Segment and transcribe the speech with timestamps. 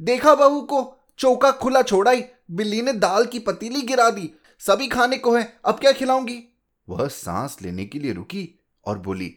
[0.00, 5.16] देखा बहू को, चौका खुला छोड़ाई, बिल्ली ने दाल की पतीली गिरा दी। सभी खाने
[5.18, 6.38] को है, अब क्या खिलाऊँगी?
[6.88, 8.48] वह सांस लेने के लिए रुकी
[8.84, 9.34] और बोली,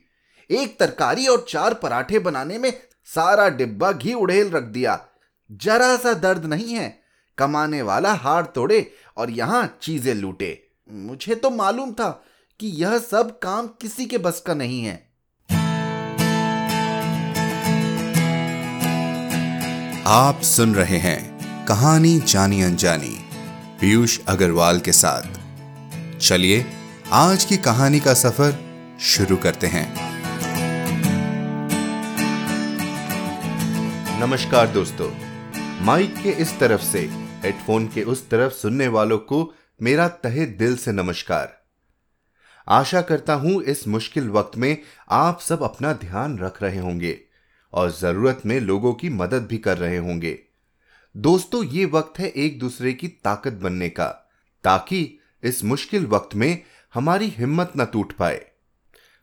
[0.50, 2.72] एक तरकारी और चार पराठे बनाने में
[3.08, 5.00] सारा डिब्बा घी उड़ेल रख दिया।
[5.50, 7.00] जरा सा दर्द नहीं है,
[7.38, 8.86] कमाने वाला हार तोड़े
[9.18, 12.10] और यहाँ चीज़ें लूटे। मुझे तो मालूम था
[12.60, 15.07] कि यह सब काम किसी के बस का नहीं है।
[20.10, 23.26] आप सुन रहे हैं कहानी जानी अनजानी,
[23.82, 25.24] पीयूष अग्रवाल के साथ।
[26.18, 26.66] चलिए,
[27.12, 28.56] आज की कहानी का सफ़र
[29.02, 29.96] शुरू करते हैं।
[34.20, 35.12] नमस्कार दोस्तों,
[35.86, 37.00] माइक के इस तरफ़ से,
[37.44, 41.62] हेडफोन के उस तरफ़ सुनने वालों को मेरा तहे दिल से नमस्कार।
[42.68, 44.78] आशा करता हूँ इस मुश्किल वक्त में
[45.12, 47.27] आप सब अपना ध्यान रख रहे होंगे।
[47.74, 50.40] और ज़रूरत में लोगों की मदद भी कर रहे होंगे।
[51.18, 54.08] दोस्तों, ये वक्त है एक दूसरे की ताकत बनने का,
[54.64, 58.46] ताकि इस मुश्किल वक्त में हमारी हिम्मत न टूट पाए।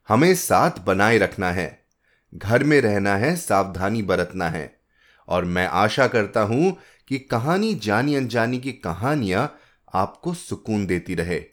[0.09, 1.87] हमें साथ बनाए रखना है,
[2.35, 4.81] घर में रहना है, सावधानी बरतना है।
[5.29, 9.59] और मैं आशा करता हूँ कि कहानी जानी अनजानी की कहानियाँ
[9.95, 11.45] आपको सुकून देती रहे।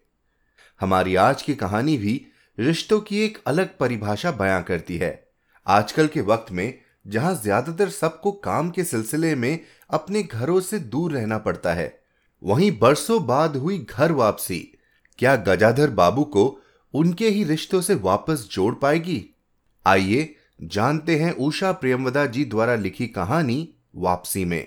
[0.79, 2.27] हमारी आज की कहानी भी
[2.59, 5.30] रिश्तों की एक अलग परिभाषा बयां करती है।
[5.67, 9.59] आजकल के वक्त में, जहाँ ज़्यादातर सबको काम के सिलसिले में
[9.89, 11.93] अपने घरों से दूर रहना पड़ता है,
[12.41, 14.59] वहीं बरसों बाद हुई घर वापसी।
[15.19, 16.45] क्या गजाधर बाबू को
[16.93, 19.23] उनके ही रिश्तों से वापस जोड़ पाएगी?
[19.85, 24.65] आइए जानते हैं उषा प्रियमवदा जी द्वारा लिखी कहानी वापसी में।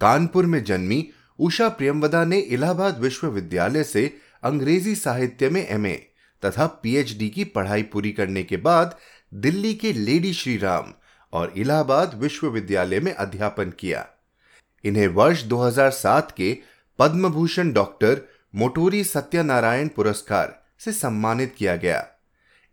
[0.00, 4.06] कानपुर में जन्मी उषा प्रियमवदा ने इलाहाबाद विश्वविद्यालय से
[4.42, 5.94] अंग्रेज़ी साहित्य में एमए
[6.42, 8.96] तथा पीएचडी की पढ़ाई पूरी करने के बाद
[9.34, 10.94] दिल्ली के लेडी श्री राम
[11.32, 14.08] और इलाहाबाद विश्वविद्यालय में अध्यापन किया।
[14.84, 16.58] इन्हें वर्ष 2007 के
[16.98, 18.20] पद्म भूषण डॉक्टर
[18.54, 22.08] मोटोरी सत्यनारायण पुरस्कार से सम्मानित किया गया।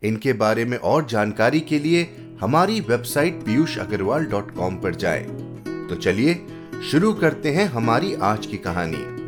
[0.04, 5.24] इनके बारे में और जानकारी के लिए हमारी website Piyush Agarwal dot com पर जाए।
[5.68, 6.48] तो चलिए,
[6.92, 9.23] शुरू करते हैं हमारी आज की कहानी।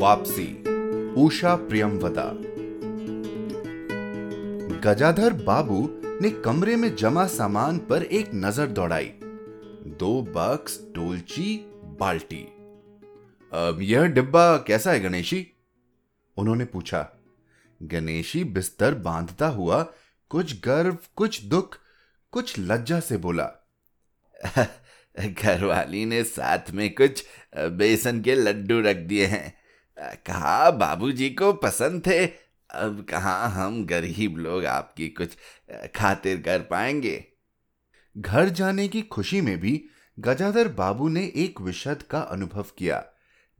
[0.00, 0.62] वापसी।
[1.22, 2.32] उषा प्रियमवदा
[4.80, 9.12] गजाधर बाबू ने कमरे में जमा सामान पर एक नज़र दौड़ाई।
[9.86, 12.44] दो बक्स टोलची बाल्टी।
[13.52, 15.46] अब यह डिब्बा कैसा है गणेशी?
[16.36, 17.08] उन्होंने पूछा।
[17.82, 19.92] गणेशी बिस्तर बांधता हुआ
[20.28, 21.78] कुछ गर्व, कुछ दुख,
[22.32, 23.50] कुछ लज्जा से बोला।
[25.18, 27.24] घरवाली ने साथ में कुछ
[27.56, 29.59] बेसन के लड्डू रख दिए हैं।
[30.00, 32.26] कहा बाबूजी को पसंद थे।
[32.70, 35.36] अब कहा हम गरीब लोग आपकी कुछ
[35.94, 37.24] खातिर कर पाएँगे?
[38.18, 39.84] घर जाने की खुशी में भी
[40.18, 43.04] गजाधर बाबू ने एक विशद का अनुभव किया।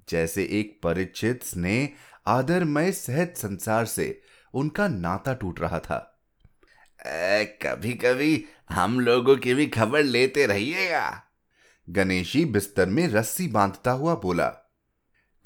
[0.08, 1.88] जैसे एक परिचित स्नेह
[2.26, 4.22] आदरमय सहज संसार से
[4.54, 6.20] उनका नाता टूट रहा था।
[7.06, 11.22] ए, कभी कभी हम लोगों की भी खबर लेते रहिएगा।
[11.90, 14.69] गणेशी बिस्तर में रस्सी बांधता हुआ बोला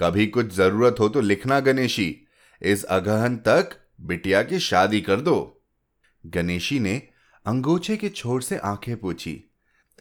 [0.00, 2.26] कभी कुछ ज़रूरत हो तो लिखना गणेशी।
[2.62, 5.62] इस अगहन तक बिटिया की शादी कर दो।
[6.26, 7.08] गणेशी ने
[7.46, 9.50] अंगोछे के छोर से आँखें पूछी।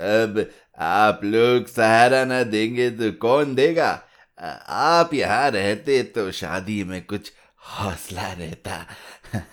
[0.01, 4.03] अब आप लोग सहारा न देंगे तो कौन देगा?
[4.67, 8.87] आप यहाँ रहते तो शादी में कुछ हौसला रहता।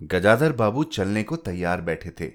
[0.00, 2.32] गजाधर बाबू चलने को तैयार बैठे थे।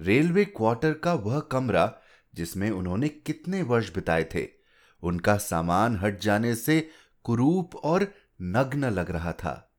[0.00, 1.98] रेलवे क्वार्टर का वह कमरा
[2.34, 4.55] जिसमें उन्होंने कितने वर्ष बिताए थे?
[5.06, 6.88] उनका सामान हट जाने से
[7.24, 9.72] कुरूप और नग्न लग रहा था।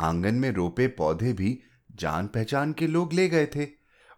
[0.00, 1.62] आँगन में रोपे पौधे भी
[1.92, 3.68] जान पहचान के लोग ले गए थे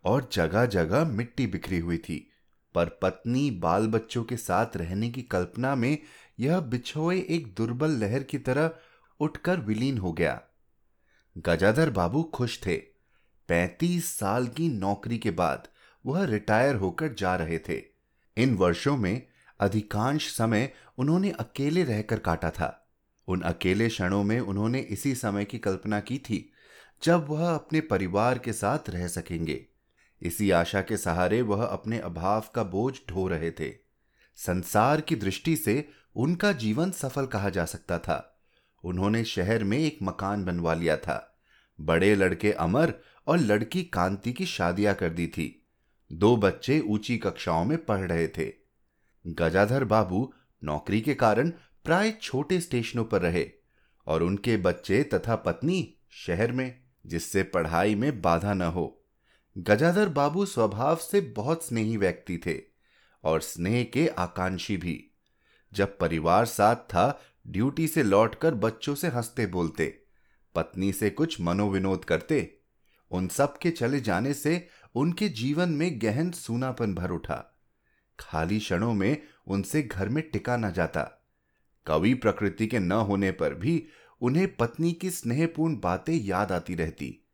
[0.05, 2.27] और जगह जगह मिट्टी बिखरी हुई थी।
[2.75, 5.99] पर पत्नी बाल बच्चों के साथ रहने की कल्पना में
[6.41, 8.71] यह बिछोए एक दुर्बल लहर की तरह
[9.21, 10.43] उठकर विलीन हो गया।
[11.39, 12.77] गजाधर बाबू खुश थे।
[13.49, 15.69] पैंतीस साल की नौकरी के बाद
[16.07, 17.83] वह रिटायर होकर जा रहे थे।
[18.37, 19.27] इन वर्षों में
[19.61, 22.89] अधिकांश समय उन्होंने अकेले रहकर काटा था।
[23.29, 26.53] उन अकेले क्षणों में उन्होंने इसी समय की कल्पना की थी,
[27.03, 29.67] जब वह अपने परिवार के साथ रह सकेंगे।
[30.23, 33.75] इसी आशा के सहारे वह अपने अभाव का बोझ ढो रहे थे।
[34.37, 38.41] संसार की दृष्टि से उनका जीवन सफल कहा जा सकता था।
[38.85, 41.39] उन्होंने शहर में एक मकान बनवा लिया था।
[41.81, 42.95] बड़े लड़के अमर
[43.27, 45.67] और लड़की कांति की शादियाँ कर दी थी।
[46.13, 48.60] दो बच्चे ऊँची कक्षाओं में पढ़ रहे थे।
[49.27, 50.35] गजाधर बाबू
[50.65, 51.51] नौकरी के कारण
[51.85, 53.51] प्राय छोटे स्टेशनों पर रहे
[54.07, 59.07] और उनके बच्चे तथा पत्नी शहर में, जिससे पढ़ाई में बाधा न हो।
[59.59, 62.61] गजाधर बाबू स्वभाव से बहुत स्नेही व्यक्ति थे
[63.25, 65.11] और स्नेह के आकांक्षी भी।
[65.73, 70.03] जब परिवार साथ था, ड्यूटी से लौटकर बच्चों से हँसते बोलते,
[70.55, 72.59] पत्नी से कुछ मनोविनोद करते,
[73.11, 77.50] उन सब के चले जाने से उनके जीवन में गहन सूनापन भर उठा।
[78.21, 81.03] खाली क्षणों में उनसे घर में टिका न जाता।
[81.87, 83.87] कवि प्रकृति के न होने पर भी
[84.21, 87.27] उन्हें पत्नी की स्नेहपूर्ण बातें याद आती रहती।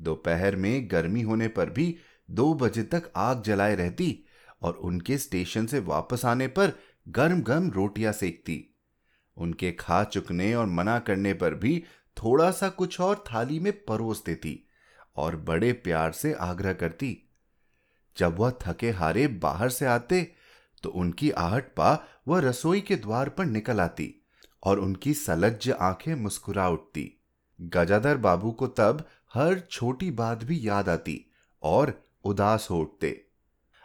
[0.00, 1.96] दोपहर में गर्मी होने पर भी
[2.30, 4.24] दो बजे तक आग जलाए रहती
[4.62, 6.72] और उनके स्टेशन से वापस आने पर
[7.08, 8.74] गर्म गर्म रोटियाँ सेकती।
[9.36, 11.84] उनके खा चुकने और मना करने पर भी
[12.16, 14.68] थोड़ा सा कुछ और थाली में परोस देती
[15.16, 17.25] और बड़े प्यार से आग्रह करती
[18.18, 20.32] जब वह थके हारे बाहर से आते
[20.82, 21.92] तो उनकी आहट पा
[22.28, 24.14] वह रसोई के द्वार पर निकल आती
[24.62, 27.12] और उनकी सलज्ज आँखें मुस्कुरा उठती।
[27.60, 31.32] गजाधर बाबू को तब हर छोटी बात भी याद आती
[31.62, 31.92] और
[32.24, 33.26] उदास हो उठते।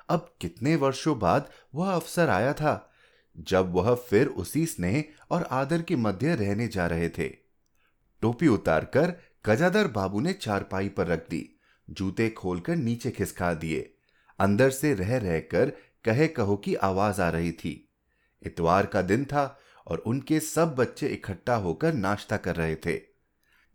[0.09, 2.91] अब कितने वर्षों बाद वह अवसर आया था,
[3.39, 7.27] जब वह फिर उसी स्नेह और आदर के मध्य रहने जा रहे थे।
[8.21, 9.13] टोपी उतारकर
[9.45, 13.93] गजाधर बाबू ने चारपाई पर रख दी, जूते खोलकर नीचे खिसका दिए।
[14.41, 15.71] अंदर से रह रहकर
[16.05, 17.89] कहे कहो की आवाज़ आ रही थी।
[18.45, 23.01] इतवार का दिन था और उनके सब बच्चे इकट्ठा होकर नाश्ता कर रहे थे।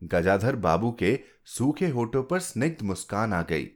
[0.04, 3.68] गजाधर बाबू के सूखे होठों पर स्निग्ध मुस्कान आ गई।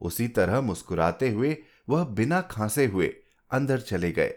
[0.00, 1.56] उसी तरह मुस्कुराते हुए
[1.88, 3.16] वह बिना खांसे हुए
[3.50, 4.34] अंदर चले गए।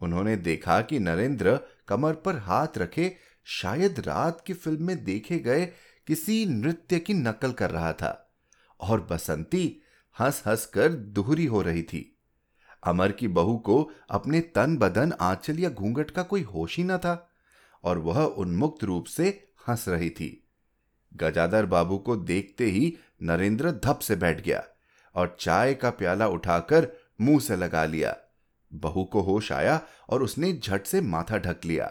[0.00, 5.66] उन्होंने देखा कि नरेंद्र कमर पर हाथ रखे शायद रात की फ़िल्म में देखे गए
[6.06, 8.34] किसी नृत्य की नकल कर रहा था
[8.80, 9.82] और बसंती
[10.20, 12.18] हंस हंस कर दुहरी हो रही थी।
[12.84, 16.98] अमर की बहू को अपने तन बदन आंचल या घूंघट का कोई होश ही न
[16.98, 17.30] था
[17.84, 20.48] और वह उन्मुक्त रूप से हंस रही थी।
[21.16, 24.64] गजादर बाबू को देखते ही नरेंद्र धप से बैठ गया
[25.14, 26.88] और चाय का प्याला उठाकर
[27.20, 28.16] मुँह से लगा लिया।
[28.72, 31.86] बहू को होश आया और उसने झट से माथा ढक लिया।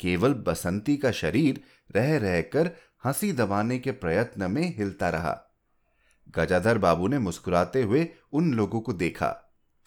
[0.00, 1.60] केवल बसंती का शरीर
[1.96, 2.70] रह रहकर
[3.04, 5.45] हँसी दबाने के प्रयत्न में हिलता रहा।
[6.26, 9.28] गजाधर बाबू ने मुस्कुराते हुए उन लोगों को देखा।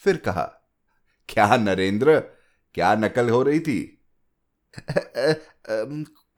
[0.03, 0.43] फिर कहा,
[1.29, 2.19] क्या नरेंद्र,
[2.75, 3.95] क्या नकल हो रही थी?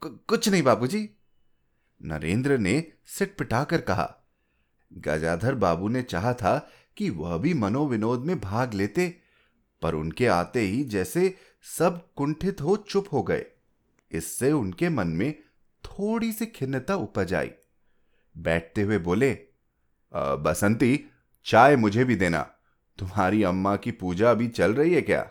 [0.02, 1.08] कुछ नहीं बाबूजी।
[2.00, 4.08] नरेंद्र ने सिट पिटाकर कहा,
[4.90, 6.56] गजाधर बाबू ने चाहा था
[6.96, 9.08] कि वह भी मनोविनोद में भाग लेते,
[9.82, 11.34] पर उनके आते ही जैसे
[11.66, 13.44] सब कुंठित हो चुप हो गए।
[14.10, 15.32] इससे उनके मन में
[15.84, 17.50] थोड़ी सी खिन्नता उपज आई।
[18.36, 19.32] बैठते हुए बोले
[20.16, 21.04] बसंती,
[21.44, 22.42] चाय मुझे भी देना।
[22.98, 25.30] तुम्हारी अम्मा की पूजा अभी चल रही है क्या?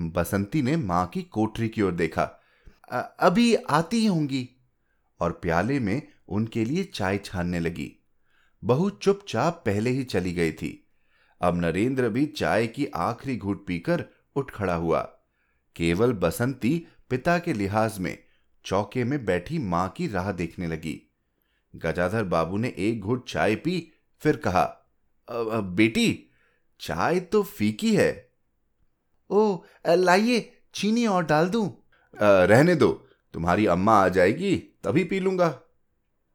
[0.00, 2.22] बसंती ने माँ की कोठरी की ओर देखा।
[3.20, 4.48] अभी आती होंगी।
[5.20, 8.04] और प्याले में उनके लिए चाय छानने लगी।
[8.64, 10.88] बहु चुपचाप पहले ही चली गई थी।
[11.40, 14.04] अब नरेंद्र भी चाय की आखिरी घूट पीकर
[14.36, 15.00] उठ खड़ा हुआ।
[15.76, 18.18] केवल बसंती पिता के लिहाज में
[18.64, 21.07] चौके में बैठी माँ की राह देखने लगी।
[21.74, 23.80] गजाधर बाबू ने एक घूट चाय पी
[24.22, 24.64] फिर कहा
[25.28, 26.08] बेटी
[26.80, 28.10] चाय तो फीकी है।
[29.30, 30.40] ओ लाइए
[30.74, 31.66] चीनी और डाल दूँ।
[32.16, 32.90] रहने दो
[33.34, 35.50] तुम्हारी अम्मा आ जाएगी तभी पी लूँगा।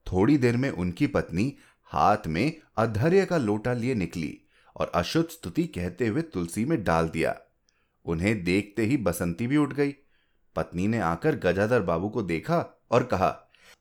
[0.08, 1.54] थोड़ी देर में उनकी पत्नी
[1.88, 4.38] हाथ में अधर्य का लोटा लिए निकली
[4.76, 7.36] और अशुद्ध स्तुति कहते हुए तुलसी में डाल दिया।
[8.06, 9.92] उन्हें देखते ही बसंती भी उठ गई।
[10.56, 13.28] पत्नी ने आकर गजाधर बाबू को देखा और कहा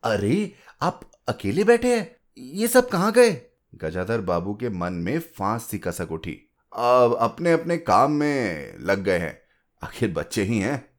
[0.03, 2.17] अरे आप अकेले बैठे हैं?
[2.39, 3.43] ये सब कहाँ गए?
[3.75, 8.99] गजाधर बाबू के मन में फांस सी कसक उठी। अब अपने अपने काम में लग
[8.99, 9.43] गए हैं।
[9.83, 10.91] आखिर बच्चे ही हैं।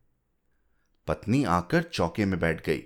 [1.08, 2.84] पत्नी आकर चौके में बैठ गई।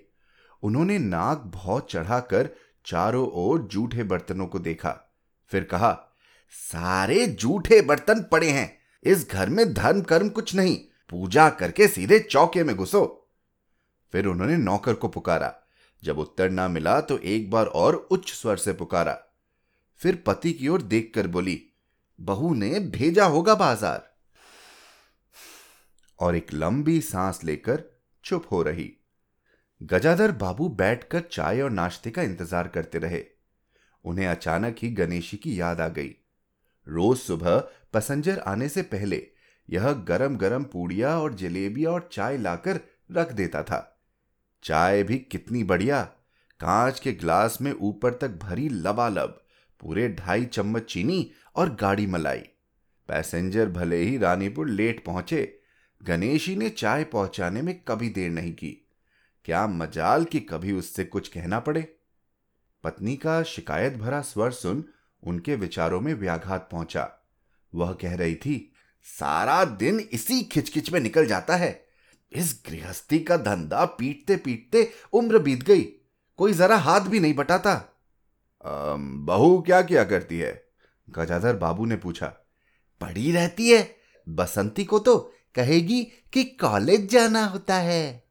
[0.63, 2.49] उन्होंने नाक बहुत चढ़ाकर
[2.85, 5.15] चारों ओर जूठे बर्तनों को देखा।
[5.47, 6.15] फिर कहा,
[6.49, 10.77] सारे जूठे बर्तन पड़े हैं। इस घर में धर्म कर्म कुछ नहीं।
[11.09, 13.29] पूजा करके सीधे चौके में घुसो।
[14.11, 15.63] फिर उन्होंने नौकर को पुकारा।
[16.03, 19.17] जब उत्तर ना मिला तो एक बार और उच्च स्वर से पुकारा।
[20.01, 21.61] फिर पति की ओर देखकर बोली,
[22.19, 24.05] बहू ने भेजा होगा बाज़ार।
[26.19, 27.83] और एक लंबी सांस लेकर
[28.23, 28.91] चुप हो रही।
[29.81, 33.23] गजाधर बाबू बैठकर चाय और नाश्ते का इंतज़ार करते रहे।
[34.05, 36.15] उन्हें अचानक ही गणेशी की याद आ गई।
[36.87, 37.57] रोज सुबह
[37.93, 39.21] पैसेंजर आने से पहले
[39.69, 42.79] यह गरम गरम पूड़िया और जलेबिया और चाय लाकर
[43.11, 43.96] रख देता था।
[44.67, 46.03] चाय भी कितनी बढ़िया।
[46.59, 49.45] कांच के ग्लास में ऊपर तक भरी लबालब,
[49.79, 52.39] पूरे ढाई चम्मच चीनी और गाड़ी मलाई।
[53.07, 55.59] पैसेंजर भले ही रानीपुर लेट पहुँचे,
[56.03, 58.87] गणेशी ने चाय पहुँचाने में कभी देर नहीं की।
[59.45, 61.97] क्या मजाल कि कभी उससे कुछ कहना पड़े।
[62.83, 64.85] पत्नी का शिकायत भरा स्वर सुन
[65.23, 67.09] उनके विचारों में व्याघात पहुँचा।
[67.75, 71.86] वह कह रही थी, सारा दिन इसी खिचखिच में निकल जाता है।
[72.31, 75.81] इस गृहस्थी का धंधा पीटते पीटते उम्र बीत गई।
[76.39, 77.73] कोई जरा हाथ भी नहीं बटाता।
[78.65, 80.61] बहू क्या क्या करती है?
[81.07, 82.27] गजाधर बाबू ने पूछा।
[83.01, 83.95] पड़ी रहती है?
[84.27, 85.17] बसंती को तो
[85.55, 86.03] कहेगी
[86.33, 88.23] कि कॉलेज जाना होता है।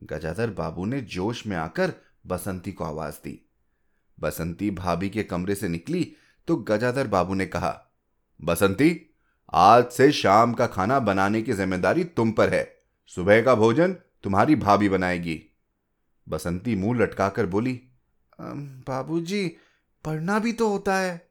[0.00, 1.92] गजाधर बाबू ने जोश में आकर
[2.26, 3.38] बसंती को आवाज़ दी।
[4.18, 6.04] बसंती भाभी के कमरे से निकली
[6.48, 7.78] तो गजाधर बाबू ने कहा,
[8.40, 9.00] बसंती,
[9.52, 12.62] आज से शाम का खाना बनाने की ज़िम्मेदारी तुम पर है।
[13.16, 13.92] सुबह का भोजन
[14.24, 15.40] तुम्हारी भाभी बनाएगी।
[16.26, 17.80] बसंती मुँह लटकाकर बोली
[18.40, 19.46] बाबूजी
[20.04, 21.28] पढ़ना भी तो होता है।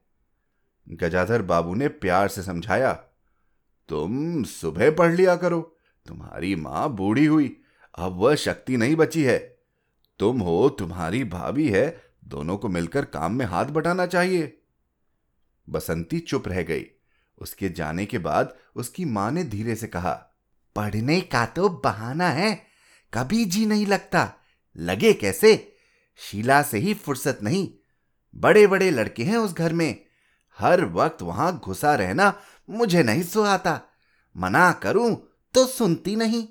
[0.86, 2.92] गजाधर बाबू ने प्यार से समझाया
[3.88, 5.60] तुम सुबह पढ़ लिया करो
[6.06, 7.56] तुम्हारी माँ बूढ़ी हुई
[7.94, 9.38] अब वह शक्ति नहीं बची है।
[10.20, 14.58] तुम हो तुम्हारी भाभी है दोनों को मिलकर काम में हाथ बटाना चाहिए।
[15.68, 16.86] बसंती चुप रह गई
[17.38, 20.12] उसके जाने के बाद उसकी माँ ने धीरे से कहा
[20.76, 22.66] पढ़ने का तो बहाना है।
[23.14, 24.34] कभी जी नहीं लगता।
[24.76, 25.76] लगे कैसे?
[26.16, 27.70] शीला से ही फुर्सत नहीं।
[28.36, 30.04] बड़े बड़े लड़के हैं उस घर में।
[30.58, 33.80] हर वक्त वहाँ घुसा रहना मुझे नहीं सुहाता।
[34.36, 36.48] मना करूँ तो सुनती नहीं।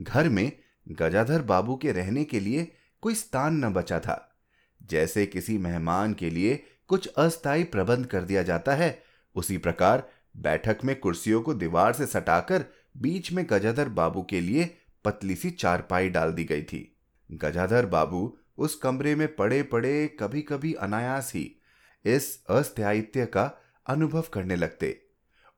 [0.00, 0.52] घर में
[0.88, 4.36] गजाधर बाबू के रहने के लिए कोई स्थान न बचा था।
[4.82, 9.02] जैसे किसी मेहमान के लिए कुछ अस्थायी प्रबंध कर दिया जाता है,
[9.34, 12.64] उसी प्रकार बैठक में कुर्सियों को दीवार से सटाकर
[12.96, 16.96] बीच में गजाधर बाबू के लिए पतली सी चारपाई डाल दी गई थी।
[17.32, 21.60] गजाधर बाबू उस कमरे में पड़े पड़े कभी कभी अनायास ही
[22.04, 25.06] इस अस्थायित्व का अनुभव करने लगते।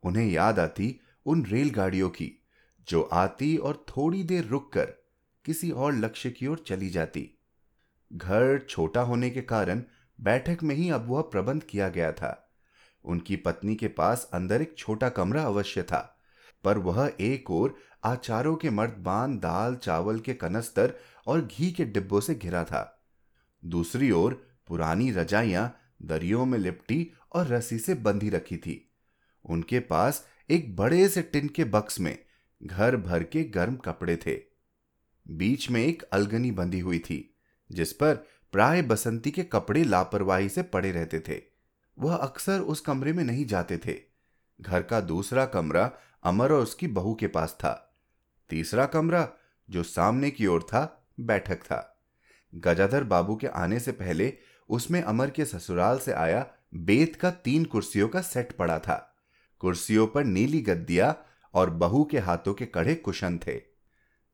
[0.02, 2.44] उन्हें याद आती उन रेलगाड़ियों की,
[2.88, 4.84] जो आती और थोड़ी देर रुककर
[5.44, 7.30] किसी और लक्ष्य की ओर चली जाती।
[8.12, 9.82] घर छोटा होने के कारण
[10.20, 12.45] बैठक में ही अब वह प्रबंध किया गया था।
[13.06, 16.00] उनकी पत्नी के पास अंदर एक छोटा कमरा अवश्य था,
[16.64, 20.94] पर वह एक ओर आचारों के मर्दबान दाल, चावल के कनस्तर
[21.26, 23.08] और घी के डिब्बों से घिरा था।
[23.62, 24.34] दूसरी ओर
[24.68, 28.82] पुरानी रजाइयाँ दरियों में लिपटी और रस्सी से बंधी रखी थी।
[29.44, 32.18] उनके पास एक बड़े से टिन के बक्स में
[32.60, 34.36] घर भर के गर्म कपड़े थे।
[35.26, 37.18] बीच में एक अलगनी बंधी हुई थी,
[37.70, 38.14] जिस पर
[38.52, 41.40] प्राय बसंती के कपड़े लापरवाही से पड़े रहते थे।
[41.98, 44.00] वह अक्सर उस कमरे में नहीं जाते थे।
[44.60, 45.92] घर का दूसरा कमरा
[46.24, 47.98] अमर और उसकी बहू के पास था।
[48.50, 49.28] तीसरा कमरा,
[49.70, 52.04] जो सामने की ओर था, बैठक था।
[52.54, 54.32] गजाधर बाबू के आने से पहले
[54.68, 59.16] उसमें अमर के ससुराल से आया बेत का तीन कुर्सियों का सेट पड़ा था।
[59.58, 61.14] कुर्सियों पर नीली गद्दिया
[61.54, 63.60] और बहू के हाथों के कड़े कुशन थे।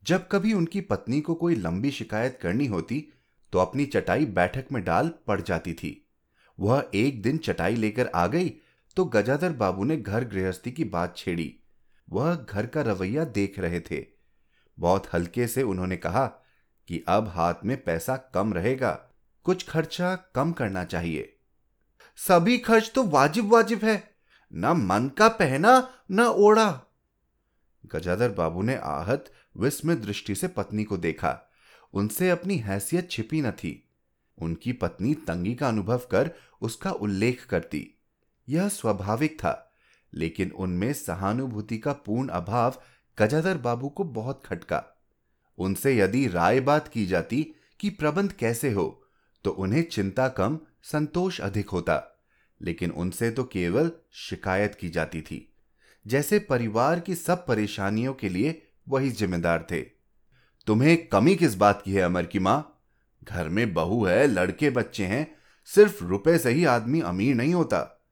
[0.04, 3.12] जब कभी उनकी पत्नी को कोई लंबी शिकायत करनी होती
[3.52, 6.01] तो अपनी चटाई बैठक में डाल पड़ जाती थी।
[6.58, 8.52] वह एक दिन चटाई लेकर आ गई
[8.96, 11.54] तो गजाधर बाबू ने घर गृहस्थी की बात छेड़ी।
[12.08, 14.04] वह घर का रवैया देख रहे थे।
[14.78, 16.26] बहुत हल्के से उन्होंने कहा
[16.88, 18.90] कि अब हाथ में पैसा कम रहेगा,
[19.46, 21.36] कुछ खर्चा कम करना चाहिए।
[22.18, 24.02] सभी खर्च तो वाजिब वाजिब है,
[24.52, 26.82] न मन का पहना, न ओढ़ा।
[27.86, 31.38] गजाधर बाबू ने आहत, विस्मित दृष्टि से पत्नी को देखा।
[31.94, 33.72] उनसे अपनी हैसियत छिपी न थी।
[34.42, 36.30] उनकी पत्नी तंगी का अनुभव कर
[36.62, 37.86] उसका उल्लेख करती।
[38.48, 39.72] यह स्वाभाविक था,
[40.12, 42.80] लेकिन उनमें सहानुभूति का पूर्ण अभाव
[43.18, 44.84] गजाधर बाबू को बहुत खटका।
[45.58, 47.46] उनसे यदि राय बात की जाती
[47.80, 48.98] कि प्रबंध कैसे हो
[49.44, 52.24] तो उन्हें चिंता कम, संतोष अधिक होता,
[52.60, 55.48] लेकिन उनसे तो केवल शिकायत की जाती थी।
[56.06, 59.80] जैसे परिवार की सब परेशानियों के लिए वही जिम्मेदार थे।
[60.66, 62.71] तुम्हें कमी किस बात की है अमर की माँ?
[63.24, 68.02] घर में बहू है, लड़के बच्चे हैं, सिर्फ़ रुपए से ही आदमी अमीर नहीं होता।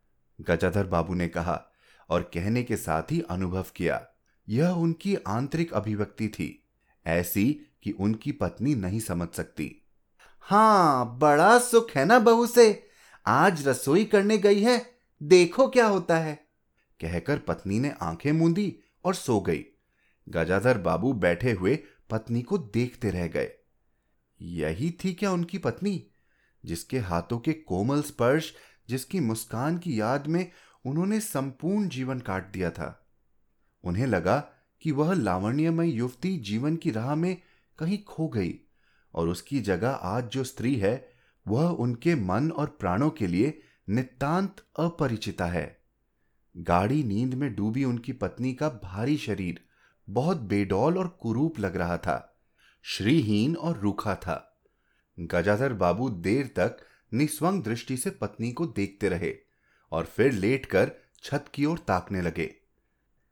[0.40, 1.62] गजाधर बाबू ने कहा
[2.10, 4.06] और कहने के साथ ही अनुभव किया,
[4.48, 6.68] यह उनकी आंतरिक अभिव्यक्ति थी,
[7.06, 9.86] ऐसी कि उनकी पत्नी नहीं समझ सकती।
[10.40, 12.88] हाँ, बड़ा सुख है ना बहू से,
[13.26, 16.34] आज रसोई करने गई है, देखो क्या होता है।
[17.00, 19.64] कहकर पत्नी ने आँखें मूंदी और सो गई।
[20.28, 21.78] गजाधर बाबू बैठे हुए
[22.10, 23.50] पत्नी को देखते रह गए।
[24.42, 26.06] यही थी क्या उनकी पत्नी,
[26.64, 28.54] जिसके हाथों के कोमल स्पर्श,
[28.88, 30.52] जिसकी मुस्कान की याद में
[30.84, 33.06] उन्होंने संपूर्ण जीवन काट दिया था।
[33.84, 34.38] उन्हें लगा
[34.82, 37.42] कि वह लावण्यमय युवती जीवन की राह में
[37.78, 38.54] कहीं खो गई,
[39.14, 41.12] और उसकी जगह आज जो स्त्री है,
[41.48, 45.80] वह उनके मन और प्राणों के लिए नितांत अपरिचिता है।
[46.56, 49.60] गाढ़ी नींद में डूबी उनकी पत्नी का भारी शरीर
[50.10, 52.29] बहुत बेडौल और कुरूप लग रहा था।
[52.84, 54.62] श्रीहीन और रूखा था।
[55.20, 56.76] गजाधर बाबू देर तक
[57.14, 59.34] निस्वंग दृष्टि से पत्नी को देखते रहे
[59.92, 60.90] और फिर लेटकर
[61.22, 62.54] छत की ओर ताकने लगे।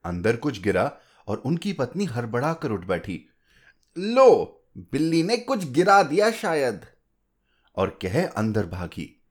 [0.05, 0.93] अंदर कुछ गिरा
[1.27, 3.29] और उनकी पत्नी हड़बड़ा कर उठ बैठी।
[3.99, 6.87] लो, बिल्ली ने कुछ गिरा दिया शायद।
[7.77, 9.25] और कह अंदर भागी।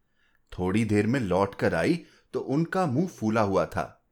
[0.52, 4.10] थोड़ी देर में लौट कर आई तो उनका मुँह फूला हुआ था।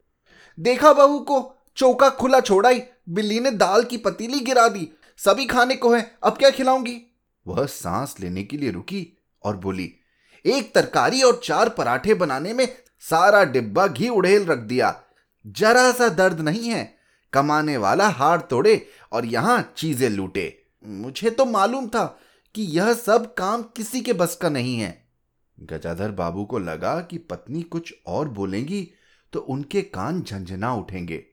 [0.60, 5.76] देखा बहू को, चौका खुला छोड़ाई, बिल्ली ने दाल की पतीली गिरा दी सभी खाने
[5.76, 7.02] को है, अब क्या खिलाऊँगी?
[7.46, 9.08] वह सांस लेने के लिए रुकी
[9.44, 9.92] और बोली,
[10.46, 12.68] एक तरकारी और चार पराठे बनाने में
[13.04, 14.94] सारा डिब्बा घी उड़ेल रख दिया।
[15.46, 16.84] जरा सा दर्द नहीं है।
[17.34, 18.76] कमाने वाला हार तोड़े
[19.12, 20.48] और यहाँ चीज़ें लूटे।
[20.84, 22.06] मुझे तो मालूम था
[22.56, 24.94] कि यह सब काम किसी के बस का नहीं है।
[25.58, 28.88] गजाधर बाबू को लगा कि पत्नी कुछ और बोलेंगी
[29.34, 31.24] तो उनके कान झंझना उठेंगे।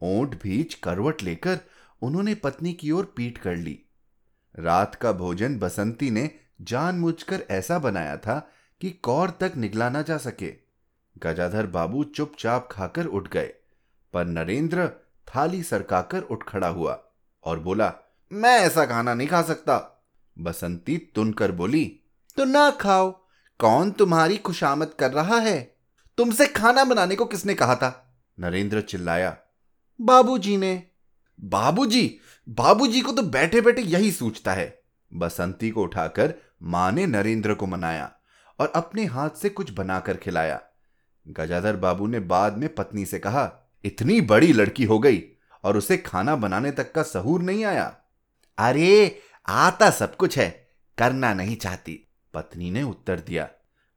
[0.00, 1.58] ओंठ भीच करवट लेकर
[2.02, 3.78] उन्होंने पत्नी की ओर पीट कर ली।
[4.54, 8.38] रात का भोजन बसंती ने जानबूझकर ऐसा बनाया था
[8.80, 10.52] कि कौर तक निगला ना जा सके।
[11.16, 13.52] गजाधर बाबू चुपचाप खाकर उठ गए,
[14.14, 14.88] पर नरेंद्र
[15.28, 17.02] थाली सरकाकर उठ खड़ा हुआ
[17.44, 17.92] और बोला,
[18.30, 19.76] मैं ऐसा खाना नहीं खा सकता।
[20.36, 21.84] बसंती तुनकर बोली
[22.36, 23.10] तो ना खाओ।
[23.60, 25.60] कौन तुम्हारी खुशामद कर रहा है?
[26.18, 28.18] तुमसे खाना बनाने को किसने कहा था?
[28.38, 29.36] नरेंद्र चिल्लाया,
[30.00, 30.90] बाबूजी ने।
[31.40, 37.54] बाबूजी बाबूजी को तो बैठे बैठे यही सोचता है। बसंती को उठाकर माँ ने नरेंद्र
[37.54, 38.12] को मनाया
[38.60, 40.60] और अपने हाथ से कुछ बनाकर खिलाया।
[41.28, 45.22] गजाधर बाबू ने बाद में पत्नी से कहा, इतनी बड़ी लड़की हो गई
[45.64, 47.96] और उसे खाना बनाने तक का सहूर नहीं आया।
[48.58, 53.48] अरे, आता सब कुछ है, करना नहीं चाहती। पत्नी ने उत्तर दिया।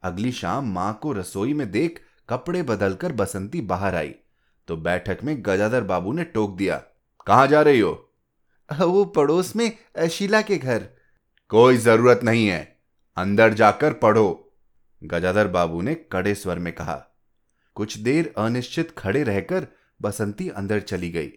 [0.03, 4.15] अगली शाम माँ को रसोई में देख कपड़े बदलकर बसंती बाहर आई।
[4.67, 6.83] तो बैठक में गजाधर बाबू ने टोक दिया
[7.29, 7.91] कहाँ जा रही हो?
[8.69, 9.71] वो पड़ोस में
[10.09, 10.87] शीला के घर।
[11.49, 12.61] कोई ज़रूरत नहीं है।
[13.17, 14.53] अंदर जाकर पढ़ो।
[15.01, 16.95] गजाधर बाबू ने कड़े स्वर में कहा।
[17.75, 19.67] कुछ देर अनिश्चित खड़े रहकर
[20.01, 21.31] बसंती अंदर चली गई।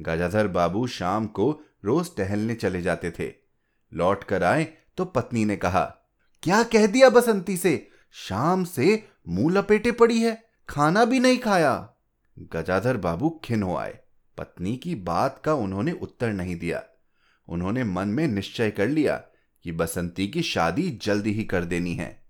[0.00, 1.50] गजाधर बाबू शाम को
[1.84, 3.32] रोज टहलने चले जाते थे।
[3.92, 4.66] लौट कर आए
[4.96, 5.84] तो पत्नी ने कहा
[6.42, 7.88] क्या कह दिया बसंती से?
[8.12, 11.74] शाम से मुँह लपेटे पड़ी है खाना भी नहीं खाया।
[12.38, 13.98] गजाधर बाबू खिन हो आए।
[14.40, 16.82] पत्नी की बात का उन्होंने उत्तर नहीं दिया।
[17.48, 19.16] उन्होंने मन में निश्चय कर लिया
[19.64, 22.24] कि बसंती की शादी जल्दी ही कर देनी है।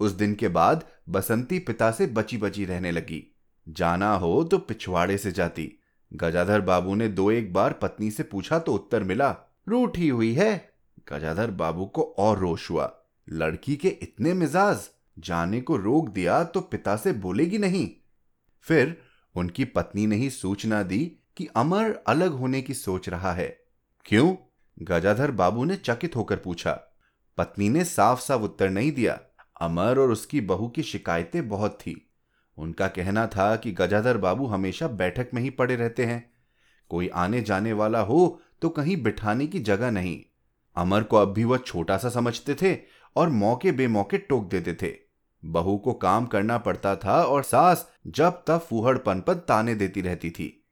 [0.00, 3.22] उस दिन के बाद बसंती पिता से बची बची रहने लगी।
[3.68, 5.70] जाना हो तो पिछवाड़े से जाती।
[6.12, 9.36] गजाधर बाबू ने दो एक बार पत्नी से पूछा तो उत्तर मिला,
[9.68, 10.74] रूठी हुई है।
[11.12, 12.92] गजाधर बाबू को और रोष हुआ।
[13.28, 14.88] लड़की के इतने मिजाज,
[15.18, 17.90] जाने को रोक दिया तो पिता से बोलेगी नहीं।
[18.60, 18.96] फिर
[19.34, 23.60] उनकी पत्नी ने ही सूचना दी कि अमर अलग होने की सोच रहा है।
[24.04, 24.36] क्यों?
[24.78, 26.72] गजाधर बाबू ने चकित होकर पूछा।
[27.38, 29.20] पत्नी ने साफ़ साफ़ उत्तर नहीं दिया।
[29.60, 32.10] अमर और उसकी बहू की शिकायतें बहुत थी।
[32.58, 36.34] उनका कहना था कि गजाधर बाबू हमेशा बैठक में ही पड़े रहते हैं।
[36.88, 40.22] कोई आने जाने वाला हो तो कहीं बिठाने की जगह नहीं।
[40.76, 42.78] अमर को अब भी वह छोटा सा समझते थे
[43.16, 44.96] और मौके बेमौके टोक देते थे।
[45.44, 50.30] बहू को काम करना पड़ता था और सास जब तब फूहड़पन पर ताने देती रहती
[50.30, 50.63] थी।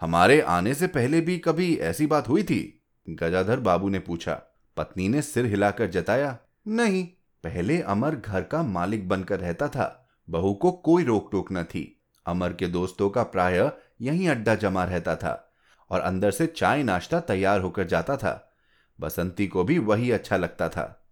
[0.00, 2.82] हमारे आने से पहले भी कभी ऐसी बात हुई थी?
[3.10, 4.42] गजाधर बाबू ने पूछा।
[4.76, 7.06] पत्नी ने सिर हिलाकर जताया, नहीं,
[7.44, 12.00] पहले अमर घर का मालिक बनकर रहता था। बहू को कोई रोक टोक न थी।
[12.26, 15.52] अमर के दोस्तों का प्राय यही अड्डा जमा रहता था
[15.90, 18.54] और अंदर से चाय नाश्ता तैयार होकर जाता था।
[19.00, 21.06] बसंती को भी वही अच्छा लगता था।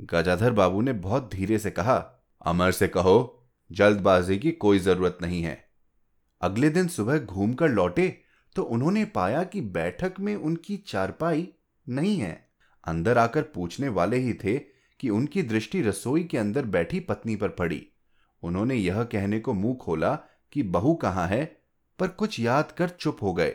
[0.00, 5.42] गजाधर बाबू ने बहुत धीरे से कहा, अमर से कहो, जल्दबाजी की कोई ज़रूरत नहीं
[5.42, 5.65] है।
[6.46, 8.08] अगले दिन सुबह घूमकर लौटे
[8.56, 11.48] तो उन्होंने पाया कि बैठक में उनकी चारपाई
[11.86, 12.34] नहीं है।
[12.84, 14.58] अंदर आकर पूछने वाले ही थे
[15.00, 17.86] कि उनकी दृष्टि रसोई के अंदर बैठी पत्नी पर पड़ी।
[18.42, 20.14] उन्होंने यह कहने को मुँह खोला
[20.52, 21.44] कि बहू कहाँ है,
[21.98, 23.50] पर कुछ याद कर चुप हो गए।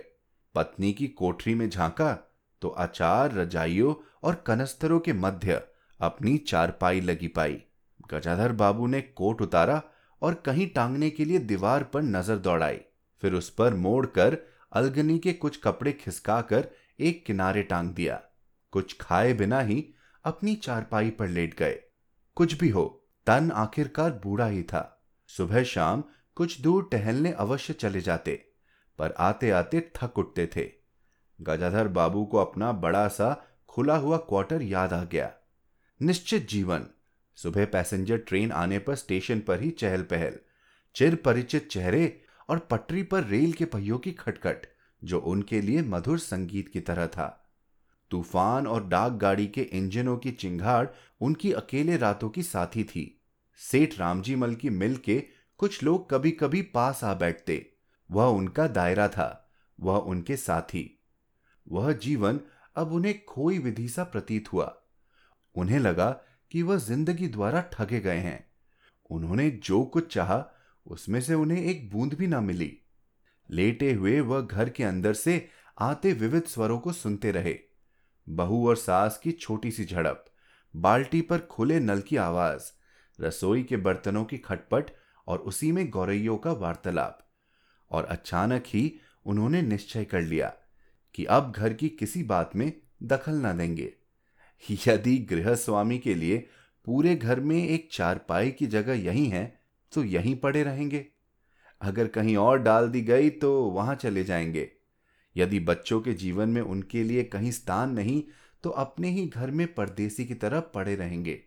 [0.56, 2.14] पत्नी की कोठरी में झांका
[2.62, 5.62] तो अचार, रजाइयों और कनस्तरों के मध्य
[6.00, 7.62] अपनी चारपाई लगी पाई।
[8.12, 9.82] गजाधर बाबू ने कोट उतारा
[10.22, 12.80] और कहीं टांगने के लिए दीवार पर नज़र दौड़ाई।
[13.24, 14.38] फिर उस पर मोड़कर
[14.72, 16.68] अलगनी के कुछ कपड़े खिसकाकर
[17.00, 18.22] एक किनारे टांग दिया।
[18.74, 19.86] कुछ खाए बिना ही
[20.26, 21.80] अपनी चारपाई पर लेट गए।
[22.38, 22.86] कुछ भी हो,
[23.28, 24.84] तन आखिरकार बूढ़ा ही था।
[25.30, 26.04] सुबह शाम
[26.38, 28.34] कुछ दूर टहलने अवश्य चले जाते,
[29.00, 30.70] पर आते आते थक उठते थे।
[31.40, 33.34] गजाधर बाबू को अपना बड़ा सा
[33.70, 35.32] खुला हुआ क्वार्टर याद आ गया।
[36.02, 36.86] निश्चित जीवन
[37.36, 40.38] सुबह पैसेंजर ट्रेन आने पर स्टेशन पर ही चहल पहल।
[40.96, 44.68] चिर परिचित चेहरे और पटरी पर रेल के पहियों की खटखट,
[45.04, 47.28] जो उनके लिए मधुर संगीत की तरह था।
[48.12, 50.88] तूफ़ान और डाक गाड़ी के इंजनों की चिंगाड़
[51.22, 53.22] उनकी अकेले रातों की साथी थी।
[53.58, 55.24] सेठ रामजी मल की मिल के
[55.58, 57.74] कुछ लोग कभी कभी पास आ बैठते।
[58.12, 61.00] वह उनका दायरा था, वह उनके साथी।
[61.68, 62.40] वह जीवन
[62.76, 64.82] अब उन्हें खोई विधि सा प्रतीत हुआ।
[65.56, 66.10] उन्हें लगा
[66.52, 68.52] कि वह ज़िंदगी द्वारा ठगे गए हैं।
[69.10, 70.46] उन्होंने जो कुछ चाहा,
[70.88, 72.78] उसमें से उन्हें एक बूंद भी ना मिली।
[73.50, 77.60] लेटे हुए वह घर के अंदर से आते विविध स्वरों को सुनते रहे।
[78.30, 80.26] बहू और सास की छोटी सी झड़प,
[80.76, 82.62] बाल्टी पर खुले नल की आवाज़,
[83.22, 84.92] रसोई के बर्तनों की खटपट
[85.28, 87.28] और उसी में गौरैयों का वार्तालाप।
[87.92, 90.54] और अचानक ही उन्होंने निश्चय कर लिया
[91.16, 93.94] कि अब घर की किसी बात में दखल ना देंगे।
[94.88, 96.38] यदि गृह स्वामी के लिए
[96.86, 101.06] पूरे घर में एक चारपाई की जगह यही है तो यहीं पड़े रहेंगे।
[101.82, 104.72] अगर कहीं और डाल दी गई तो वहाँ चले जाएँगे।
[105.36, 108.24] यदि बच्चों के जीवन में उनके लिए कहीं स्थान नहीं
[108.64, 111.40] तो अपने ही घर में परदेसी की तरह पड़े रहेंगे।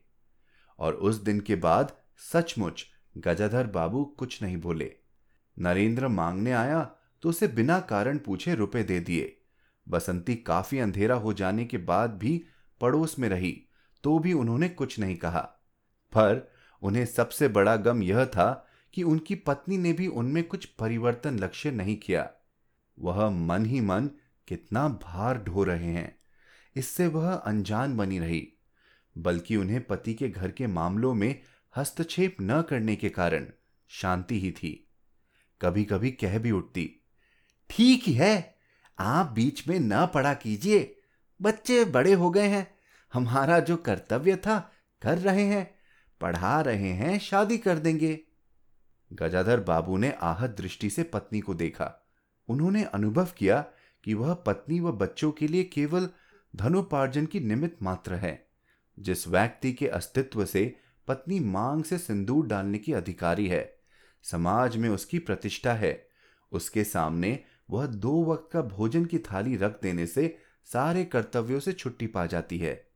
[0.78, 1.92] और उस दिन के बाद
[2.32, 4.92] सचमुच गजाधर बाबू कुछ नहीं बोले।
[5.56, 6.82] नरेंद्र मांगने आया
[7.22, 9.36] तो उसे बिना कारण पूछे रुपए दे दिए।
[9.86, 12.42] बसंती काफ़ी अंधेरा हो जाने के बाद भी
[12.84, 13.52] पड़ोस में रही
[14.04, 15.40] तो भी उन्होंने कुछ नहीं कहा।
[16.12, 21.38] पर उन्हें सबसे बड़ा गम यह था कि उनकी पत्नी ने भी उनमें कुछ परिवर्तन
[21.38, 22.30] लक्ष्य नहीं किया।
[22.98, 24.10] वह मन ही मन
[24.48, 26.16] कितना भार ढो रहे हैं।
[26.76, 28.52] इससे वह अनजान बनी रही,
[29.18, 31.40] बल्कि उन्हें पति के घर के मामलों में
[31.76, 33.46] हस्तक्षेप न करने के कारण
[33.88, 34.88] शांति ही थी।
[35.60, 37.04] कभी कभी कह भी उठती,
[37.70, 38.42] ठीक ही,
[38.98, 40.96] आप बीच में न पड़ा कीजिए,
[41.42, 42.73] बच्चे बड़े हो गए हैं
[43.14, 44.72] हमारा जो कर्तव्य था,
[45.02, 45.74] कर रहे हैं,
[46.20, 48.20] पढ़ा रहे हैं, शादी कर देंगे।
[49.12, 52.10] गजाधर बाबू ने आहत दृष्टि से पत्नी को देखा।
[52.48, 53.64] उन्होंने अनुभव किया
[54.04, 56.08] कि वह पत्नी व बच्चों के लिए केवल
[56.56, 58.48] धनोपार्जन की निमित्त मात्र है,
[58.98, 60.76] जिस व्यक्ति के अस्तित्व से
[61.08, 63.76] पत्नी मांग से सिंदूर डालने की अधिकारी है।
[64.22, 66.08] समाज में उसकी प्रतिष्ठा है।
[66.52, 71.72] उसके सामने वह दो वक्त का भोजन की थाली रख देने से सारे कर्तव्यों से
[71.72, 72.93] छुट्टी पा जाती है।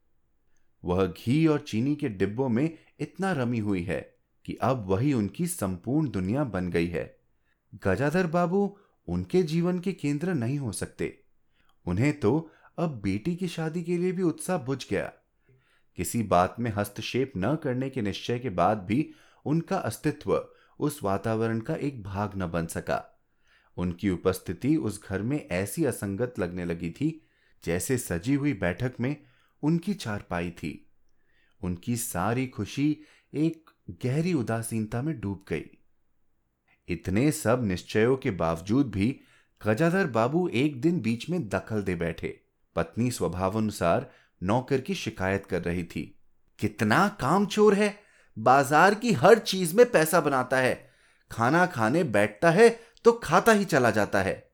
[0.85, 4.15] वह घी और चीनी के डिब्बों में इतना रमी हुई है
[4.45, 7.19] कि अब वही उनकी संपूर्ण दुनिया बन गई है।
[7.85, 11.21] गजाधर बाबू उनके जीवन के केंद्र नहीं हो सकते।
[11.87, 15.13] उन्हें तो अब बेटी की शादी के लिए भी उत्साह बुझ गया।
[15.97, 19.11] किसी बात में हस्तक्षेप न करने के निश्चय के बाद भी
[19.45, 23.21] उनका अस्तित्व उस वातावरण का एक भाग न बन सका।
[23.77, 27.27] उनकी उपस्थिति उस घर में ऐसी असंगत लगने लगी थी
[27.65, 29.17] जैसे सजी हुई बैठक में
[29.63, 30.91] उनकी चारपाई थी।
[31.61, 32.97] उनकी सारी खुशी
[33.35, 33.71] एक
[34.05, 35.65] गहरी उदासीनता में डूब गई।
[36.89, 39.21] इतने सब निश्चयों के बावजूद भी
[39.67, 42.41] गजाधर बाबू एक दिन बीच में दखल दे बैठे।
[42.77, 44.11] पत्नी स्वभावानुसार
[44.43, 46.19] नौकर की शिकायत कर रही थी।
[46.59, 47.95] कितना काम चोर है!
[48.39, 50.91] बाज़ार की हर चीज़ में पैसा बनाता है।
[51.31, 52.69] खाना खाने बैठता है
[53.05, 54.51] तो खाता ही चला जाता है।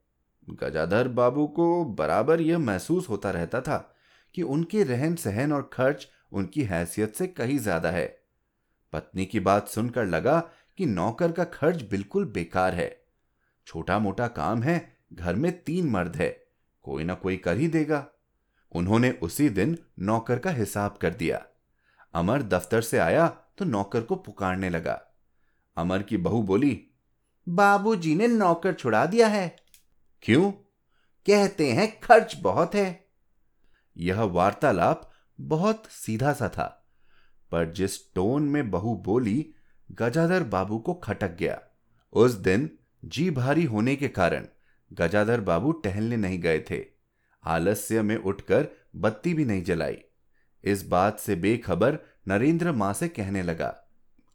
[0.48, 3.93] गजाधर बाबू को बराबर यह महसूस होता रहता था
[4.34, 8.06] कि उनके रहन सहन और खर्च उनकी हैसियत से कहीं ज़्यादा है।
[8.92, 10.38] पत्नी की बात सुनकर लगा
[10.78, 13.04] कि नौकर का खर्च बिल्कुल बेकार है।
[13.66, 16.28] छोटा मोटा काम है, घर में तीन मर्द है,
[16.82, 18.06] कोई ना कोई कर ही देगा।
[18.72, 21.44] उन्होंने उसी दिन नौकर का हिसाब कर दिया।
[22.14, 23.26] अमर दफ्तर से आया
[23.58, 25.00] तो नौकर को पुकारने लगा।
[25.76, 26.80] अमर की बहू बोली,
[27.48, 29.56] बाबूजी ने नौकर छुड़ा दिया है।
[30.22, 30.50] क्यों?
[31.26, 33.03] कहते हैं खर्च बहुत है।
[33.96, 36.66] यह वार्तालाप बहुत सीधा सा था,
[37.52, 39.54] पर जिस टोन में बहू बोली,
[39.92, 41.60] गजाधर बाबू को खटक गया।
[42.12, 42.70] उस दिन
[43.04, 44.46] जी भारी होने के कारण
[44.92, 46.84] गजाधर बाबू टहलने नहीं गए थे।
[47.44, 49.96] आलस्य में उठकर बत्ती भी नहीं जलाई।
[50.64, 53.74] इस बात से बेखबर नरेंद्र माँ से कहने लगा,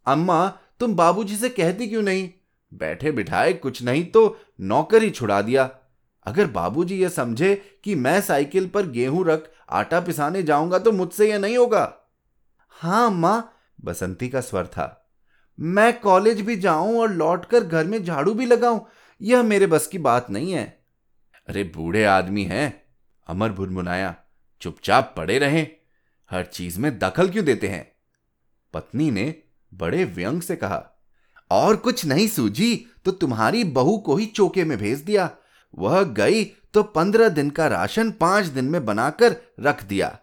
[0.06, 0.48] अम्मा,
[0.80, 2.30] तुम बाबूजी से कहती क्यों नहीं?
[2.72, 5.64] बैठे बिठाए कुछ नहीं तो नौकर छुड़ा दिया।
[6.26, 7.54] अगर बाबूजी ये समझे
[7.84, 11.92] कि मैं साइकिल पर गेहूँ रख, आटा पिसाने जाऊँगा तो मुझसे यह नहीं होगा।
[12.76, 14.96] हाँ माँ, बसंती का स्वर था।
[15.58, 18.86] मैं कॉलेज भी जाऊँ और लौटकर घर में झाड़ू भी लगाऊँ,
[19.20, 20.64] यह मेरे बस की बात नहीं है।
[21.48, 22.82] अरे, बूढ़े आदमी हैं,
[23.26, 24.14] अमर भुनभुनाया
[24.62, 25.66] चुपचाप पड़े रहें,
[26.30, 27.86] हर चीज़ में दखल क्यों देते हैं?
[28.74, 29.34] पत्नी ने
[29.72, 30.84] बड़े व्यंग से कहा,
[31.50, 35.30] और कुछ नहीं सूझी तो तुम्हारी बहू को ही चौके में भेज दिया।
[35.74, 40.18] वह गई तो पंद्रह दिन का राशन पाँच दिन में बनाकर रख दिया।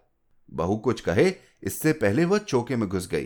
[0.49, 1.33] बहू कुछ कहे,
[1.63, 3.25] इससे पहले वह चौके में घुस गई।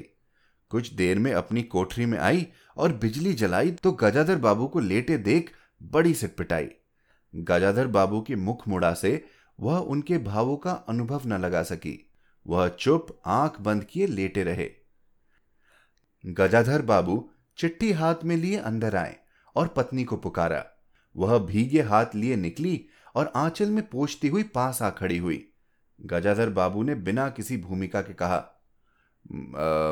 [0.71, 5.17] कुछ देर में अपनी कोठरी में आई और बिजली जलाई तो गजाधर बाबू को लेटे
[5.17, 6.69] देख बड़ी सिटपिटाई
[7.33, 9.23] गजाधर बाबू की मुख मुड़ा से
[9.59, 11.97] वह उनके भावों का अनुभव न लगा सकी।
[12.45, 14.69] वह चुप आँख बंद किए लेटे रहे।
[16.23, 19.15] गजाधर बाबू चिट्ठी हाथ में लिए अंदर आए
[19.55, 20.65] और पत्नी को पुकारा।
[21.15, 22.79] वह भीगे हाथ लिए निकली
[23.15, 25.45] और आंचल में पोछती हुई पास आ खड़ी हुई।
[25.99, 28.47] गजाधर बाबू ने बिना किसी भूमिका के कहा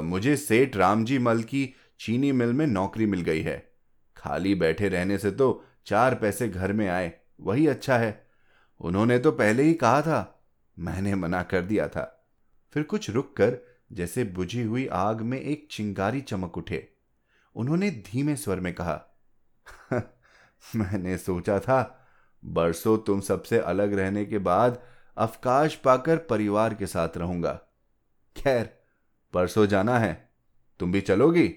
[0.03, 3.57] मुझे सेठ रामजी मल की चीनी मिल में नौकरी मिल गई है।
[4.17, 8.27] खाली बैठे रहने से तो चार पैसे घर में आए, वही अच्छा है।
[8.79, 10.41] उन्होंने तो पहले ही कहा था,
[10.77, 12.03] मैंने मना कर दिया था
[12.75, 13.57] फिर कुछ रुक कर
[13.91, 16.87] जैसे बुझी हुई आग में एक चिंगारी चमक उठे।
[17.55, 18.95] उन्होंने धीमे स्वर में कहा
[20.75, 22.07] मैंने सोचा था
[22.45, 24.81] बरसों तुम सबसे अलग रहने के बाद
[25.17, 27.61] अवकाश पाकर परिवार के साथ रहूँगा।
[28.37, 28.79] खैर
[29.33, 30.29] परसों जाना है।
[30.79, 31.53] तुम भी चलोगी?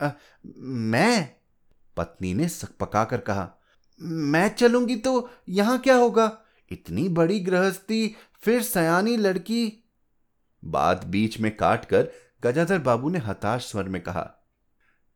[0.00, 0.10] आ,
[0.58, 1.30] मैं?
[1.96, 3.52] पत्नी ने सकपका कर कहा।
[4.02, 6.38] मैं चलूँगी तो यहाँ क्या होगा?
[6.72, 9.90] इतनी बड़ी गृहस्थी फिर सयानी लड़की
[10.64, 12.08] बात बीच में काट कर
[12.42, 14.34] गजाधर बाबू ने हताश स्वर में कहा।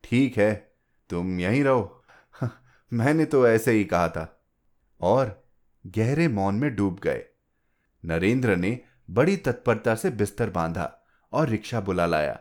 [0.05, 0.77] ठीक है
[1.11, 2.03] तुम यहीं रहो।
[2.93, 4.45] मैंने तो ऐसे ही कहा था।
[5.01, 5.49] और
[5.87, 7.25] गहरे मौन में डूब गए।
[8.05, 12.41] नरेंद्र ने बड़ी तत्परता से बिस्तर बांधा और रिक्शा बुला लाया।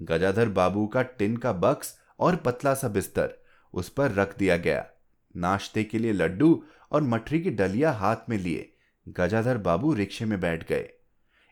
[0.00, 3.34] गजाधर बाबू का टिन का बक्स और पतला सा बिस्तर
[3.74, 4.86] उस पर रख दिया गया।
[5.36, 8.74] नाश्ते के लिए लड्डू और मठरी की डलिया हाथ में लिए
[9.08, 10.90] गजाधर बाबू रिक्शे में बैठ गए।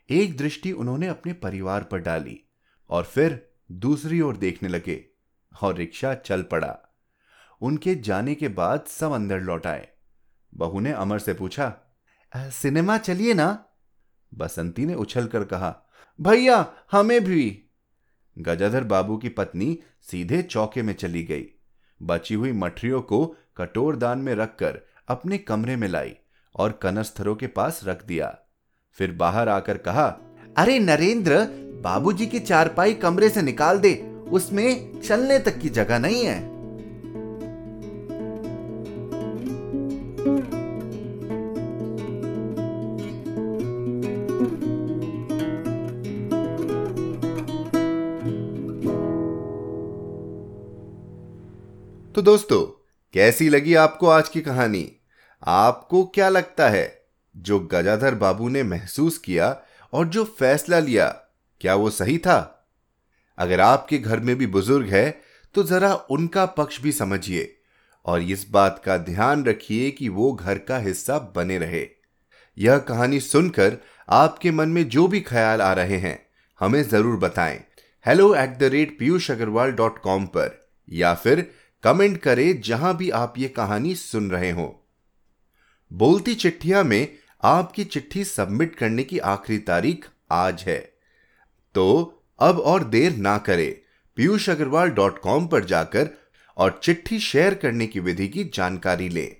[0.09, 2.43] एक दृष्टि उन्होंने अपने परिवार पर डाली
[2.89, 5.05] और फिर दूसरी ओर देखने लगे
[5.61, 6.90] और रिक्शा चल पड़ा।
[7.61, 9.87] उनके जाने के बाद सब अंदर लौट आए।
[10.53, 11.73] बहू ने अमर से पूछा
[12.35, 13.65] सिनेमा चलिए ना?
[14.33, 15.75] बसंती ने उछल कर कहा,
[16.21, 17.63] भैया, हमें भी।
[18.37, 21.45] गजाधर बाबू की पत्नी सीधे चौके में चली गई।
[22.01, 23.25] बची हुई मठरियों को
[23.57, 26.15] कटोर दान में रखकर अपने कमरे में लाई
[26.55, 28.37] और कनस्थरों के पास रख दिया।
[28.91, 30.05] फिर बाहर आकर कहा,
[30.57, 31.45] अरे नरेंद्र,
[31.83, 33.93] बाबूजी की चारपाई कमरे से निकाल दे,
[34.31, 36.50] उसमें चलने तक की जगह नहीं है।
[52.15, 52.61] तो दोस्तों,
[53.13, 54.91] कैसी लगी आपको आज की कहानी?
[55.43, 57.05] आपको क्या लगता है?
[57.35, 59.47] जो गजाधर बाबू ने महसूस किया
[59.93, 61.07] और जो फैसला लिया,
[61.61, 62.67] क्या वो सही था?
[63.37, 65.21] अगर आपके घर में भी बुज़ुर्ग है
[65.55, 67.47] तो जरा उनका पक्ष भी समझिए
[68.05, 71.85] और इस बात का ध्यान रखिए कि वो घर का हिस्सा बने रहे।
[72.57, 73.77] यह कहानी सुनकर
[74.09, 76.19] आपके मन में जो भी ख्याल आ रहे हैं,
[76.61, 77.59] हमें ज़रूर बताएँ।
[78.05, 81.49] Hello at the rate Piyush Agarwal dot com पर या फिर
[81.83, 84.87] कमेंट करें जहाँ भी आप ये कहानी सुन रहे हो।
[85.91, 90.79] बोलती चिट्ठिया में आपकी चिट्ठी सबमिट करने की आखिरी तारीख आज है।
[91.75, 93.73] तो अब और देर ना करें,
[94.15, 96.09] पीयूष अग्रवाल डॉट कॉम पर जाकर
[96.57, 99.35] और चिट्ठी शेयर करने की विधि की जानकारी लें।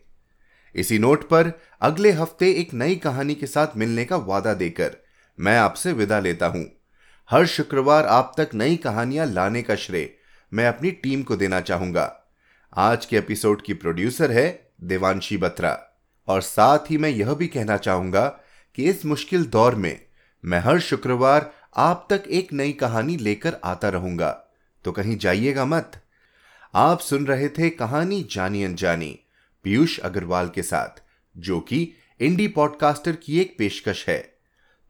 [0.75, 1.51] इसी नोट पर
[1.82, 4.95] अगले हफ़्ते एक नई कहानी के साथ मिलने का वादा देकर
[5.39, 6.65] मैं आपसे विदा लेता हूँ।
[7.30, 10.13] हर शुक्रवार आप तक नई कहानियाँ लाने का श्रेय
[10.54, 12.17] मैं अपनी टीम को देना चाहूँगा।
[12.77, 17.77] आज के एपिसोड की प्रोड्यूसर है देवांशी बत्रा। और साथ ही मैं यह भी कहना
[17.77, 18.39] चाहूँगा
[18.75, 20.05] कि इस मुश्किल दौर में
[20.45, 24.47] मैं हर शुक्रवार आप तक एक नई कहानी लेकर आता रहूँगा।
[24.84, 25.91] तो कहीं जाइएगा मत।
[26.75, 29.19] आप सुन रहे थे कहानी जानी अनजानी
[29.63, 31.01] पीयूष अग्रवाल के साथ,
[31.38, 34.38] जो कि इंडी पॉडकास्टर की एक पेशकश है।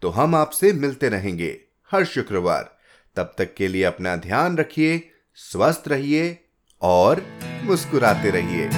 [0.01, 2.77] तो हम आपसे मिलते रहेंगे हर शुक्रवार।
[3.15, 6.47] तब तक के लिए अपना ध्यान रखिए, स्वस्थ रहिए
[6.83, 7.25] और
[7.63, 8.69] मुस्कुराते रहिए।